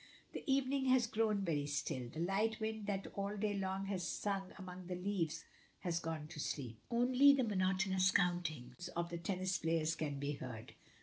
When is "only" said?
6.89-7.33